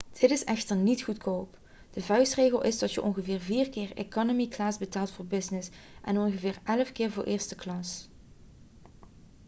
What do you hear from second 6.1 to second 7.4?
ongeveer elf keer voor de